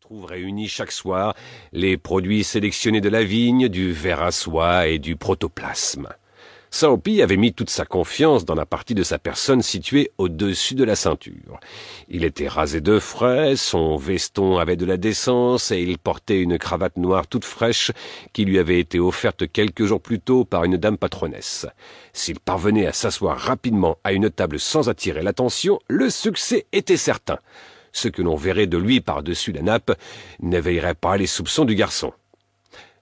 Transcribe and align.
trouve 0.00 0.24
réunis 0.24 0.68
chaque 0.68 0.92
soir 0.92 1.34
les 1.72 1.98
produits 1.98 2.42
sélectionnés 2.42 3.02
de 3.02 3.10
la 3.10 3.22
vigne, 3.22 3.68
du 3.68 3.92
verre 3.92 4.22
à 4.22 4.32
soie 4.32 4.86
et 4.88 4.98
du 4.98 5.14
protoplasme. 5.14 6.08
Saopi 6.70 7.20
avait 7.20 7.36
mis 7.36 7.52
toute 7.52 7.68
sa 7.68 7.84
confiance 7.84 8.46
dans 8.46 8.54
la 8.54 8.64
partie 8.64 8.94
de 8.94 9.02
sa 9.02 9.18
personne 9.18 9.60
située 9.60 10.10
au-dessus 10.16 10.74
de 10.74 10.84
la 10.84 10.96
ceinture. 10.96 11.60
Il 12.08 12.24
était 12.24 12.48
rasé 12.48 12.80
de 12.80 12.98
frais, 12.98 13.56
son 13.56 13.96
veston 13.96 14.56
avait 14.56 14.76
de 14.76 14.86
la 14.86 14.96
décence 14.96 15.70
et 15.70 15.82
il 15.82 15.98
portait 15.98 16.40
une 16.40 16.56
cravate 16.56 16.96
noire 16.96 17.26
toute 17.26 17.44
fraîche 17.44 17.92
qui 18.32 18.46
lui 18.46 18.58
avait 18.58 18.80
été 18.80 18.98
offerte 18.98 19.52
quelques 19.52 19.84
jours 19.84 20.00
plus 20.00 20.20
tôt 20.20 20.46
par 20.46 20.64
une 20.64 20.78
dame 20.78 20.96
patronesse. 20.96 21.66
S'il 22.14 22.40
parvenait 22.40 22.86
à 22.86 22.94
s'asseoir 22.94 23.36
rapidement 23.36 23.98
à 24.02 24.12
une 24.12 24.30
table 24.30 24.58
sans 24.58 24.88
attirer 24.88 25.22
l'attention, 25.22 25.78
le 25.88 26.08
succès 26.08 26.64
était 26.72 26.96
certain. 26.96 27.38
Ce 27.92 28.08
que 28.08 28.22
l'on 28.22 28.36
verrait 28.36 28.66
de 28.66 28.78
lui 28.78 29.00
par-dessus 29.00 29.52
la 29.52 29.62
nappe 29.62 29.92
n'éveillerait 30.40 30.94
pas 30.94 31.16
les 31.16 31.26
soupçons 31.26 31.64
du 31.64 31.74
garçon. 31.74 32.12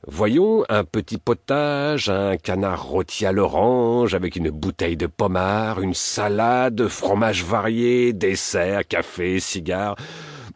Voyons 0.07 0.65
un 0.69 0.85
petit 0.85 1.19
potage, 1.19 2.09
un 2.09 2.37
canard 2.37 2.85
rôti 2.85 3.27
à 3.27 3.33
l'orange 3.33 4.15
avec 4.15 4.37
une 4.37 4.51
bouteille 4.51 4.97
de 4.97 5.07
pommard, 5.07 5.81
une 5.81 5.93
salade, 5.93 6.87
fromage 6.87 7.45
varié, 7.45 8.13
dessert, 8.13 8.87
café, 8.87 9.41
cigare. 9.41 9.97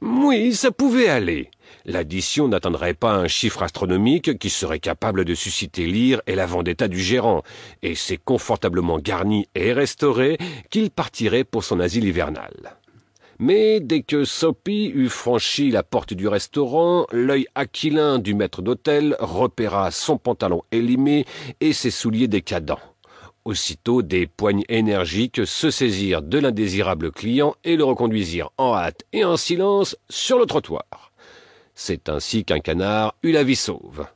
Oui, 0.01 0.55
ça 0.55 0.71
pouvait 0.71 1.09
aller. 1.09 1.51
L'addition 1.85 2.47
n'atteindrait 2.47 2.95
pas 2.95 3.15
un 3.15 3.27
chiffre 3.27 3.63
astronomique 3.63 4.39
qui 4.39 4.49
serait 4.51 4.79
capable 4.79 5.25
de 5.25 5.35
susciter 5.35 5.87
l'ire 5.87 6.23
et 6.27 6.37
la 6.37 6.47
vendetta 6.47 6.87
du 6.87 7.01
gérant, 7.01 7.43
et 7.83 7.97
c'est 7.97 8.19
confortablement 8.19 9.01
garni 9.01 9.49
et 9.57 9.73
restauré 9.73 10.39
qu'il 10.71 10.91
partirait 10.91 11.45
pour 11.45 11.65
son 11.65 11.81
asile 11.81 12.05
hivernal. 12.05 12.77
Mais 13.45 13.81
dès 13.81 14.03
que 14.03 14.25
Soppy 14.25 14.93
eut 14.95 15.09
franchi 15.09 15.73
la 15.73 15.83
porte 15.83 16.15
du 16.15 16.29
restaurant, 16.29 17.07
l'œil 17.11 17.49
aquilin 17.57 18.21
du 18.21 18.35
maître 18.35 18.63
d'hôtel 18.63 19.17
repéra 19.19 19.91
son 19.91 20.17
pantalon 20.17 20.63
élimé 20.71 21.25
et 21.61 21.73
ses 21.73 21.91
souliers 21.91 22.29
décadents. 22.29 22.79
Aussitôt, 23.45 24.03
des 24.03 24.29
poignes 24.29 24.63
énergiques 24.69 25.45
se 25.45 25.73
saisirent 25.73 26.23
de 26.23 26.39
l'indésirable 26.39 27.11
client 27.11 27.57
et 27.65 27.75
le 27.75 27.83
reconduisirent 27.83 28.53
en 28.59 28.77
hâte 28.77 29.03
et 29.13 29.25
en 29.25 29.37
silence 29.37 29.97
sur 30.09 30.39
le 30.39 30.47
trottoir. 30.47 31.11
C'est 31.75 32.09
ainsi 32.09 32.45
qu'un 32.45 32.61
canard 32.61 33.17
eut 33.25 33.33
la 33.33 33.43
vie 33.43 33.57
sauve. 33.57 34.07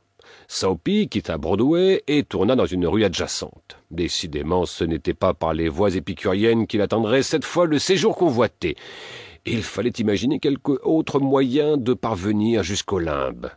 Soapy 0.49 1.09
quitta 1.09 1.37
Broadway 1.37 2.03
et 2.07 2.23
tourna 2.23 2.55
dans 2.55 2.65
une 2.65 2.87
rue 2.87 3.03
adjacente. 3.03 3.77
Décidément, 3.91 4.65
ce 4.65 4.85
n'était 4.85 5.13
pas 5.13 5.33
par 5.33 5.53
les 5.53 5.67
voies 5.67 5.93
épicuriennes 5.95 6.67
qu'il 6.67 6.79
attendrait 6.79 7.21
cette 7.21 7.43
fois 7.43 7.65
le 7.65 7.79
séjour 7.79 8.15
convoité. 8.15 8.77
Il 9.49 9.63
fallait 9.63 9.91
imaginer 9.91 10.39
quelque 10.39 10.77
autre 10.83 11.21
moyen 11.21 11.77
de 11.77 11.93
parvenir 11.93 12.63
jusqu'au 12.63 12.99
limbe. 12.99 13.49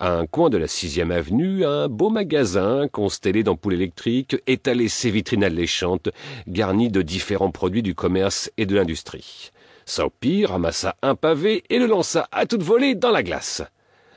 À 0.00 0.12
un 0.12 0.26
coin 0.26 0.50
de 0.50 0.56
la 0.56 0.66
sixième 0.66 1.12
avenue, 1.12 1.64
un 1.64 1.86
beau 1.86 2.10
magasin, 2.10 2.88
constellé 2.88 3.44
d'ampoules 3.44 3.74
électriques, 3.74 4.36
étalait 4.48 4.88
ses 4.88 5.12
vitrines 5.12 5.44
alléchantes, 5.44 6.08
garnies 6.48 6.90
de 6.90 7.00
différents 7.00 7.52
produits 7.52 7.84
du 7.84 7.94
commerce 7.94 8.50
et 8.56 8.66
de 8.66 8.74
l'industrie. 8.74 9.52
Soapy 9.84 10.46
ramassa 10.46 10.96
un 11.00 11.14
pavé 11.14 11.62
et 11.70 11.78
le 11.78 11.86
lança 11.86 12.26
à 12.32 12.46
toute 12.46 12.64
volée 12.64 12.96
dans 12.96 13.12
la 13.12 13.22
glace. 13.22 13.62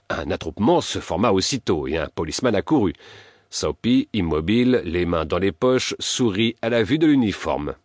Un 0.10 0.32
attroupement 0.32 0.82
se 0.82 0.98
forma 0.98 1.32
aussitôt 1.32 1.86
et 1.86 1.98
un 1.98 2.08
policeman 2.08 2.56
accourut. 2.56 2.96
Soapy, 3.52 4.10
immobile, 4.14 4.82
les 4.84 5.06
mains 5.06 5.26
dans 5.26 5.38
les 5.38 5.52
poches, 5.52 5.94
sourit 6.00 6.56
à 6.64 6.70
la 6.70 6.82
vue 6.82 6.98
de 6.98 7.06
l'uniforme. 7.06 7.76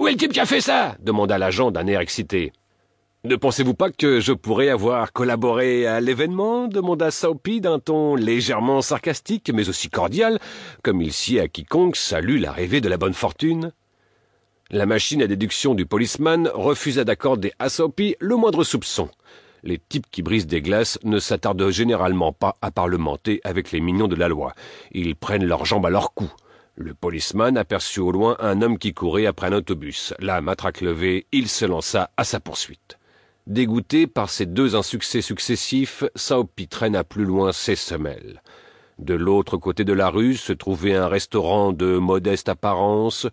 Où 0.00 0.08
est 0.08 0.12
le 0.12 0.16
type 0.16 0.32
qui 0.32 0.40
a 0.40 0.46
fait 0.46 0.60
ça? 0.60 0.96
demanda 0.98 1.38
l'agent 1.38 1.70
d'un 1.70 1.86
air 1.86 2.00
excité. 2.00 2.52
Ne 3.24 3.36
pensez-vous 3.36 3.74
pas 3.74 3.90
que 3.90 4.18
je 4.18 4.32
pourrais 4.32 4.68
avoir 4.68 5.12
collaboré 5.12 5.86
à 5.86 6.00
l'événement? 6.00 6.66
demanda 6.66 7.10
Soapy 7.10 7.60
d'un 7.60 7.78
ton 7.78 8.16
légèrement 8.16 8.82
sarcastique, 8.82 9.52
mais 9.54 9.68
aussi 9.68 9.90
cordial, 9.90 10.40
comme 10.82 11.00
il 11.00 11.12
sied 11.12 11.38
à 11.38 11.46
quiconque 11.46 11.96
salue 11.96 12.40
l'arrivée 12.40 12.80
de 12.80 12.88
la 12.88 12.96
bonne 12.96 13.14
fortune. 13.14 13.72
La 14.70 14.86
machine 14.86 15.22
à 15.22 15.28
déduction 15.28 15.74
du 15.74 15.86
policeman 15.86 16.50
refusa 16.52 17.04
d'accorder 17.04 17.52
à 17.60 17.68
Soapy 17.68 18.16
le 18.18 18.36
moindre 18.36 18.64
soupçon 18.64 19.08
les 19.62 19.78
types 19.78 20.06
qui 20.10 20.22
brisent 20.22 20.46
des 20.46 20.60
glaces 20.60 20.98
ne 21.04 21.18
s'attardent 21.18 21.70
généralement 21.70 22.32
pas 22.32 22.56
à 22.62 22.70
parlementer 22.70 23.40
avec 23.44 23.70
les 23.72 23.80
mignons 23.80 24.08
de 24.08 24.16
la 24.16 24.28
loi. 24.28 24.54
Ils 24.90 25.16
prennent 25.16 25.46
leurs 25.46 25.64
jambes 25.64 25.86
à 25.86 25.90
leur 25.90 26.14
cou. 26.14 26.30
Le 26.74 26.94
policeman 26.94 27.56
aperçut 27.56 28.00
au 28.00 28.12
loin 28.12 28.36
un 28.40 28.62
homme 28.62 28.78
qui 28.78 28.94
courait 28.94 29.26
après 29.26 29.48
un 29.48 29.52
autobus. 29.52 30.14
La 30.18 30.40
matraque 30.40 30.80
levée, 30.80 31.26
il 31.32 31.48
se 31.48 31.64
lança 31.64 32.10
à 32.16 32.24
sa 32.24 32.40
poursuite. 32.40 32.98
Dégoûté 33.48 34.06
par 34.06 34.30
ces 34.30 34.46
deux 34.46 34.76
insuccès 34.76 35.20
successifs, 35.20 36.04
Saopi 36.14 36.68
traîna 36.68 37.02
plus 37.02 37.24
loin 37.24 37.52
ses 37.52 37.74
semelles. 37.74 38.40
De 39.00 39.14
l'autre 39.14 39.56
côté 39.56 39.82
de 39.84 39.92
la 39.92 40.10
rue 40.10 40.36
se 40.36 40.52
trouvait 40.52 40.94
un 40.94 41.08
restaurant 41.08 41.72
de 41.72 41.98
modeste 41.98 42.48
apparence, 42.48 43.26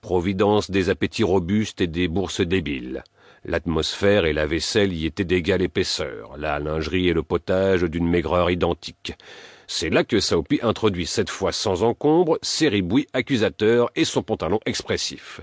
providence 0.00 0.70
des 0.70 0.88
appétits 0.88 1.24
robustes 1.24 1.82
et 1.82 1.86
des 1.86 2.08
bourses 2.08 2.40
débiles. 2.40 3.04
L'atmosphère 3.44 4.24
et 4.24 4.32
la 4.32 4.46
vaisselle 4.46 4.94
y 4.94 5.04
étaient 5.04 5.24
d'égale 5.24 5.60
épaisseur, 5.60 6.38
la 6.38 6.58
lingerie 6.58 7.08
et 7.08 7.12
le 7.12 7.22
potage 7.22 7.82
d'une 7.82 8.08
maigreur 8.08 8.50
identique. 8.50 9.14
C'est 9.66 9.90
là 9.90 10.04
que 10.04 10.20
Saopi 10.20 10.58
introduit 10.62 11.06
cette 11.06 11.30
fois 11.30 11.52
sans 11.52 11.82
encombre 11.82 12.38
ses 12.40 12.68
ribouilles 12.68 13.06
accusateurs 13.12 13.90
et 13.94 14.06
son 14.06 14.22
pantalon 14.22 14.58
expressif. 14.64 15.42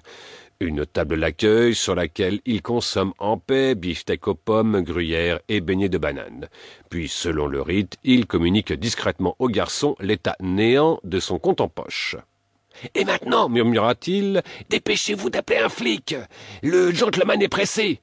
Une 0.60 0.88
table 0.88 1.16
l'accueille 1.16 1.76
sur 1.76 1.94
laquelle 1.94 2.40
il 2.48 2.64
consomme 2.64 3.14
en 3.20 3.38
paix 3.38 3.76
beefsteak 3.76 4.28
aux 4.28 4.34
pommes, 4.34 4.82
gruyère 4.82 5.40
et 5.50 5.62
beignets 5.62 5.88
de 5.88 6.00
banane. 6.00 6.48
Puis, 6.90 7.08
selon 7.08 7.46
le 7.46 7.62
rite, 7.62 7.98
il 8.04 8.26
communique 8.26 8.74
discrètement 8.74 9.36
au 9.38 9.50
garçon 9.50 9.96
l'état 10.00 10.36
néant 10.40 11.00
de 11.04 11.20
son 11.20 11.38
compte 11.38 11.62
en 11.62 11.70
poche. 11.70 12.16
Et 12.96 13.06
maintenant, 13.06 13.50
murmura-t-il, 13.50 14.42
dépêchez-vous 14.70 15.30
d'appeler 15.30 15.60
un 15.60 15.70
flic. 15.70 16.16
Le 16.64 16.92
gentleman 16.92 17.40
est 17.42 17.50
pressé. 17.50 18.02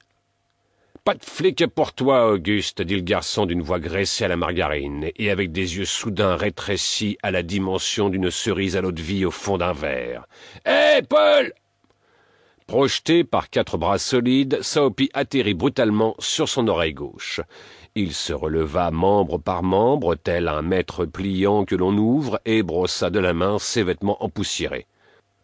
Pas 1.05 1.15
de 1.15 1.25
flic 1.25 1.67
pour 1.67 1.93
toi, 1.93 2.31
Auguste, 2.31 2.83
dit 2.83 2.95
le 2.95 3.03
garçon 3.03 3.47
d'une 3.47 3.63
voix 3.63 3.81
graissée 3.81 4.25
à 4.25 4.29
la 4.29 4.37
margarine, 4.37 5.11
et 5.17 5.31
avec 5.31 5.51
des 5.51 5.77
yeux 5.77 5.85
soudain 5.85 6.37
rétrécis 6.37 7.19
à 7.23 7.33
la 7.33 7.43
dimension 7.43 8.09
d'une 8.09 8.31
cerise 8.31 8.77
à 8.77 8.81
l'eau 8.81 8.93
de 8.93 9.03
vie 9.03 9.25
au 9.25 9.31
fond 9.33 9.59
d'un 9.59 9.73
verre. 9.73 10.27
Hé, 10.65 11.03
Paul 11.03 11.53
Projeté 12.67 13.25
par 13.25 13.51
quatre 13.51 13.77
bras 13.77 13.99
solides, 13.99 14.63
Saopi 14.63 15.11
atterrit 15.13 15.53
brutalement 15.53 16.15
sur 16.19 16.49
son 16.49 16.67
oreille 16.67 16.95
gauche. 16.95 17.43
Il 17.95 18.15
se 18.15 18.33
releva 18.33 18.91
membre 18.91 19.37
par 19.37 19.63
membre, 19.63 20.15
tel 20.15 20.49
un 20.49 20.63
maître 20.63 21.05
pliant 21.05 21.67
que 21.67 21.75
l'on 21.75 21.95
ouvre, 21.99 22.41
et 22.47 22.63
brossa 22.63 23.11
de 23.11 23.19
la 23.19 23.35
main 23.35 23.59
ses 23.59 23.83
vêtements 23.83 24.25
empoussiérés. 24.25 24.87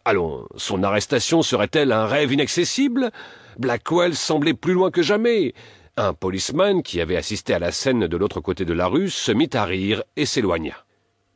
Allons, 0.03 0.47
son 0.55 0.81
arrestation 0.81 1.43
serait-elle 1.43 1.91
un 1.91 2.07
rêve 2.07 2.33
inaccessible? 2.33 3.11
Blackwell 3.59 4.15
semblait 4.15 4.55
plus 4.55 4.73
loin 4.73 4.89
que 4.89 5.03
jamais. 5.03 5.53
Un 5.97 6.15
policeman 6.15 6.81
qui 6.81 6.99
avait 7.01 7.17
assisté 7.17 7.53
à 7.53 7.59
la 7.59 7.71
scène 7.71 8.07
de 8.07 8.17
l'autre 8.17 8.41
côté 8.41 8.65
de 8.65 8.73
la 8.73 8.87
rue 8.87 9.11
se 9.11 9.31
mit 9.31 9.49
à 9.53 9.65
rire 9.65 10.03
et 10.15 10.25
s'éloigna. 10.25 10.85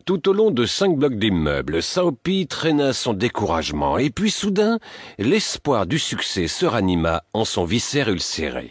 Tout 0.05 0.29
au 0.29 0.33
long 0.33 0.51
de 0.51 0.67
cinq 0.67 0.95
blocs 0.97 1.17
d'immeubles, 1.17 1.81
Saopi 1.81 2.45
traîna 2.45 2.93
son 2.93 3.13
découragement, 3.13 3.97
et 3.97 4.11
puis 4.11 4.29
soudain, 4.29 4.77
l'espoir 5.17 5.87
du 5.87 5.97
succès 5.97 6.47
se 6.47 6.67
ranima 6.67 7.23
en 7.33 7.43
son 7.43 7.65
viscère 7.65 8.09
ulcéré. 8.09 8.69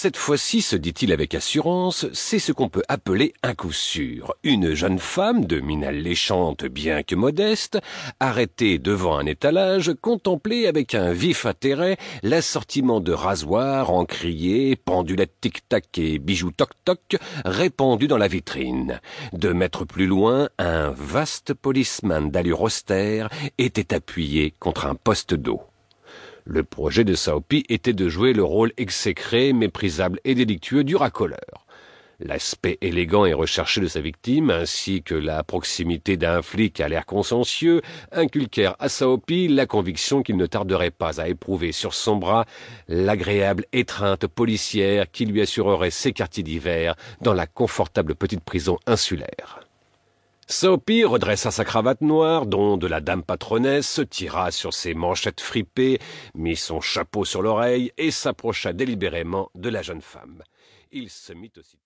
Cette 0.00 0.16
fois-ci, 0.16 0.62
se 0.62 0.76
dit-il 0.76 1.12
avec 1.12 1.34
assurance, 1.34 2.06
c'est 2.12 2.38
ce 2.38 2.52
qu'on 2.52 2.68
peut 2.68 2.84
appeler 2.86 3.34
un 3.42 3.52
coup 3.52 3.72
sûr. 3.72 4.32
Une 4.44 4.72
jeune 4.72 5.00
femme, 5.00 5.44
de 5.44 5.58
mine 5.58 5.82
alléchante 5.82 6.66
bien 6.66 7.02
que 7.02 7.16
modeste, 7.16 7.80
arrêtée 8.20 8.78
devant 8.78 9.18
un 9.18 9.26
étalage, 9.26 9.92
contemplait 10.00 10.68
avec 10.68 10.94
un 10.94 11.12
vif 11.12 11.46
intérêt 11.46 11.96
l'assortiment 12.22 13.00
de 13.00 13.12
rasoirs, 13.12 13.90
encriers, 13.90 14.76
pendulettes 14.76 15.40
tic-tac 15.40 15.98
et 15.98 16.20
bijoux 16.20 16.52
toc-toc 16.52 17.16
répandus 17.44 18.06
dans 18.06 18.18
la 18.18 18.28
vitrine. 18.28 19.00
Deux 19.32 19.52
mètres 19.52 19.84
plus 19.84 20.06
loin, 20.06 20.48
un 20.60 20.90
vaste 20.90 21.54
policeman 21.54 22.30
d'allure 22.30 22.62
austère 22.62 23.30
était 23.58 23.92
appuyé 23.92 24.54
contre 24.60 24.86
un 24.86 24.94
poste 24.94 25.34
d'eau. 25.34 25.60
Le 26.50 26.64
projet 26.64 27.04
de 27.04 27.14
Saopi 27.14 27.64
était 27.68 27.92
de 27.92 28.08
jouer 28.08 28.32
le 28.32 28.42
rôle 28.42 28.72
exécré, 28.78 29.52
méprisable 29.52 30.18
et 30.24 30.34
délictueux 30.34 30.82
du 30.82 30.96
racoleur. 30.96 31.66
L'aspect 32.20 32.78
élégant 32.80 33.26
et 33.26 33.34
recherché 33.34 33.82
de 33.82 33.86
sa 33.86 34.00
victime, 34.00 34.48
ainsi 34.48 35.02
que 35.02 35.14
la 35.14 35.44
proximité 35.44 36.16
d'un 36.16 36.40
flic 36.40 36.80
à 36.80 36.88
l'air 36.88 37.04
consciencieux, 37.04 37.82
inculquèrent 38.12 38.76
à 38.78 38.88
Saopi 38.88 39.48
la 39.48 39.66
conviction 39.66 40.22
qu'il 40.22 40.38
ne 40.38 40.46
tarderait 40.46 40.90
pas 40.90 41.20
à 41.20 41.28
éprouver 41.28 41.70
sur 41.72 41.92
son 41.92 42.16
bras 42.16 42.46
l'agréable 42.88 43.66
étreinte 43.74 44.26
policière 44.26 45.10
qui 45.10 45.26
lui 45.26 45.42
assurerait 45.42 45.90
ses 45.90 46.14
quartiers 46.14 46.42
d'hiver 46.42 46.94
dans 47.20 47.34
la 47.34 47.46
confortable 47.46 48.14
petite 48.14 48.42
prison 48.42 48.78
insulaire. 48.86 49.67
Soapy 50.50 51.04
redressa 51.04 51.50
sa 51.50 51.62
cravate 51.62 52.00
noire, 52.00 52.46
dont 52.46 52.78
de 52.78 52.86
la 52.86 53.02
dame 53.02 53.22
patronesse, 53.22 54.00
tira 54.08 54.50
sur 54.50 54.72
ses 54.72 54.94
manchettes 54.94 55.42
fripées, 55.42 55.98
mit 56.34 56.56
son 56.56 56.80
chapeau 56.80 57.26
sur 57.26 57.42
l'oreille 57.42 57.92
et 57.98 58.10
s'approcha 58.10 58.72
délibérément 58.72 59.50
de 59.54 59.68
la 59.68 59.82
jeune 59.82 60.00
femme. 60.00 60.42
Il 60.90 61.10
se 61.10 61.34
mit 61.34 61.52
aussitôt 61.58 61.76